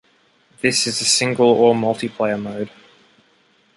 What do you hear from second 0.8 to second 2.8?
is a Single or Multiplayer mode.